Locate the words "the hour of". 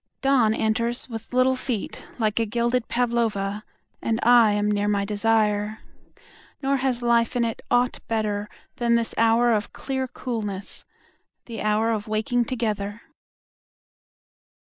11.45-12.07